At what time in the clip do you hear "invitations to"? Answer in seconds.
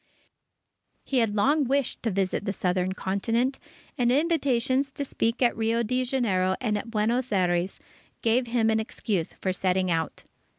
4.11-5.05